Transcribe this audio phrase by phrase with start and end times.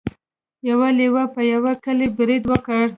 [0.69, 2.83] یو لیوه په یوه کلي برید وکړ.